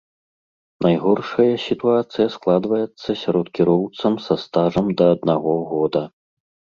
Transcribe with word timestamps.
Найгоршая 0.83 1.57
сітуацыя 1.65 2.27
складваецца 2.35 3.09
сярод 3.23 3.47
кіроўцаў 3.59 4.13
са 4.25 4.35
стажам 4.45 4.89
да 5.03 5.11
аднаго 5.17 5.53
года. 5.75 6.03